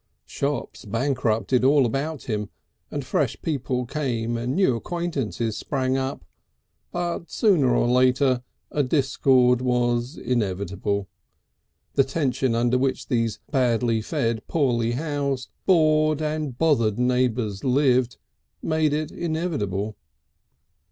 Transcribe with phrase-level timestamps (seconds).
[0.25, 2.49] Shops bankrupted all about him
[2.89, 6.25] and fresh people came and new acquaintances sprang up,
[6.91, 8.41] but sooner or later
[8.71, 11.07] a discord was inevitable,
[11.93, 18.17] the tension under which these badly fed, poorly housed, bored and bothered neighbours lived,
[18.63, 19.95] made it inevitable.